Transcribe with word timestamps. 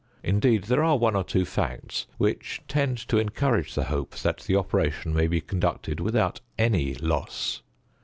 Indeed, 0.23 0.63
there 0.63 0.83
are 0.83 0.97
one 0.97 1.15
or 1.15 1.23
two 1.23 1.45
facts 1.45 2.07
which 2.17 2.59
tend 2.67 2.97
to 3.07 3.19
encourage 3.19 3.75
the 3.75 3.83
hope 3.83 4.15
that 4.15 4.39
the 4.39 4.55
operation 4.55 5.13
may 5.13 5.27
be 5.27 5.41
conducted 5.41 5.99
without 5.99 6.41
any 6.57 6.95
loss. 6.95 7.61